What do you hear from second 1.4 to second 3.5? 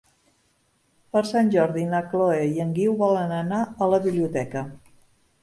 Jordi na Chloé i en Guiu volen